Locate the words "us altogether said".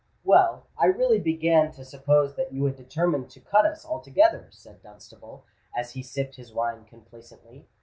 3.67-4.81